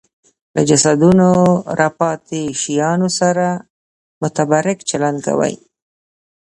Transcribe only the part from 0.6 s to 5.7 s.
جسدونو راپاتې شیانو سره متبرک چلند کوي